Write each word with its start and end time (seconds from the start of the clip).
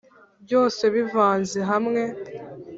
byose 0.43 0.83
bivanze 0.95 1.59
hamwe, 1.69 2.03